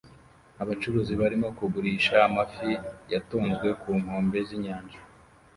[0.61, 2.69] Abacuruzi barimo kugurisha amafi
[3.13, 4.99] yatonzwe ku nkombe z'inyanja